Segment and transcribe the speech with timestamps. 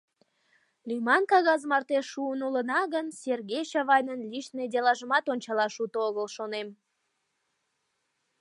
[0.87, 6.67] Лӱман кагаз марте шуын улына гын, Сергей Чавайнын личный делажымат ончалаш уто огыл, шонем.